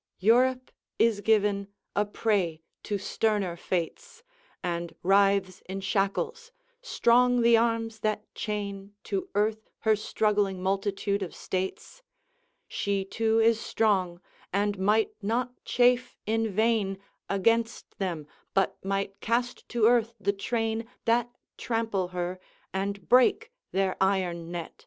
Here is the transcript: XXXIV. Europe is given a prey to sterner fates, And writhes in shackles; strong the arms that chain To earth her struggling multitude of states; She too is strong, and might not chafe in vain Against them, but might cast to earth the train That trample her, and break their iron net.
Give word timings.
XXXIV. 0.00 0.24
Europe 0.26 0.70
is 0.98 1.20
given 1.20 1.68
a 1.94 2.06
prey 2.06 2.62
to 2.84 2.96
sterner 2.96 3.54
fates, 3.54 4.22
And 4.64 4.94
writhes 5.02 5.60
in 5.68 5.82
shackles; 5.82 6.52
strong 6.80 7.42
the 7.42 7.58
arms 7.58 7.98
that 8.00 8.34
chain 8.34 8.94
To 9.04 9.28
earth 9.34 9.68
her 9.80 9.94
struggling 9.94 10.62
multitude 10.62 11.22
of 11.22 11.34
states; 11.34 12.00
She 12.66 13.04
too 13.04 13.40
is 13.40 13.60
strong, 13.60 14.22
and 14.54 14.78
might 14.78 15.12
not 15.20 15.52
chafe 15.66 16.16
in 16.24 16.50
vain 16.50 16.96
Against 17.28 17.98
them, 17.98 18.26
but 18.54 18.82
might 18.82 19.20
cast 19.20 19.68
to 19.68 19.86
earth 19.86 20.14
the 20.18 20.32
train 20.32 20.88
That 21.04 21.28
trample 21.58 22.08
her, 22.08 22.40
and 22.72 23.06
break 23.06 23.52
their 23.70 23.98
iron 24.00 24.50
net. 24.50 24.86